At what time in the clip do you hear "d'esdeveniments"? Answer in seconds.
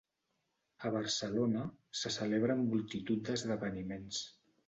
3.27-4.27